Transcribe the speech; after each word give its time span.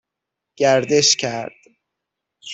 گردش 0.55 1.15
کرد 1.15 1.55